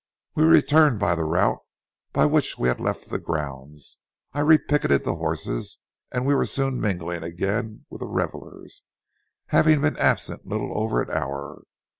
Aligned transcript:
We 0.33 0.45
returned 0.45 0.97
by 0.97 1.13
the 1.13 1.25
route 1.25 1.59
by 2.11 2.25
which 2.25 2.57
we 2.57 2.69
had 2.69 2.79
left 2.79 3.11
the 3.11 3.19
grounds. 3.19 3.99
I 4.33 4.39
repicketed 4.39 5.03
the 5.03 5.13
horses 5.13 5.77
and 6.11 6.25
we 6.25 6.33
were 6.33 6.47
soon 6.47 6.81
mingling 6.81 7.21
again 7.21 7.85
with 7.91 7.99
the 7.99 8.07
revelers, 8.07 8.81
having 9.49 9.81
been 9.81 9.97
absent 9.97 10.47
little 10.47 10.75
over 10.75 11.03
an 11.03 11.11
hour. 11.11 11.65